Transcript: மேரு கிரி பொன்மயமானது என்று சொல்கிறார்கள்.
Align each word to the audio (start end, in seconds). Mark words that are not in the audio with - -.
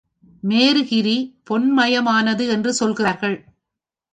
மேரு 0.43 0.81
கிரி 0.83 1.15
பொன்மயமானது 1.49 2.47
என்று 2.47 2.73
சொல்கிறார்கள். 2.73 3.37